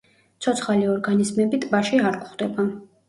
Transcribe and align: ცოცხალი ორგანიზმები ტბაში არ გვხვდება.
ცოცხალი 0.45 0.87
ორგანიზმები 0.95 1.59
ტბაში 1.67 2.01
არ 2.09 2.21
გვხვდება. 2.25 2.67